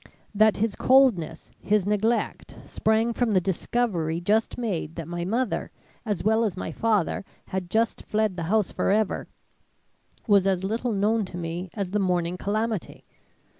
[0.33, 5.69] That his coldness, his neglect, sprang from the discovery just made that my mother
[6.07, 9.27] as well as my father had just fled the house forever
[10.25, 13.05] was as little known to me as the morning calamity.